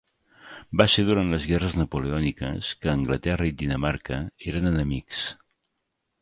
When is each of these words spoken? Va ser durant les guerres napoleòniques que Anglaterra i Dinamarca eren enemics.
Va 0.81 0.85
ser 0.93 1.03
durant 1.09 1.27
les 1.33 1.43
guerres 1.51 1.75
napoleòniques 1.79 2.71
que 2.85 2.91
Anglaterra 2.95 3.51
i 3.51 3.55
Dinamarca 3.61 4.19
eren 4.53 4.71
enemics. 4.73 5.23